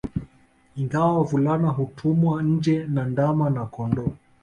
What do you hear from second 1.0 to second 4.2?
wavulana hutumwa nje na ndama na kondooo